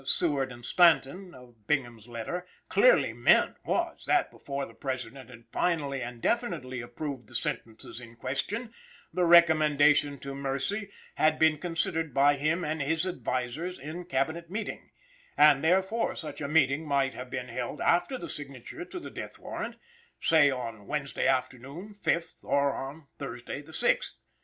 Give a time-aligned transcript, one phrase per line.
[0.03, 6.01] Seward and Stanton" (of Bingham's letter) "clearly meant was, that before the President had finally
[6.01, 8.73] and definitely approved the sentences in question,"
[9.13, 14.89] the recommendation to mercy "had been considered by him and his advisers in Cabinet meeting;"
[15.37, 19.37] and therefore such a meeting might have been held after the signature to the death
[19.37, 19.77] warrant,
[20.19, 24.15] say on Wednesday afternoon (5th), or on Thursday, the 6th.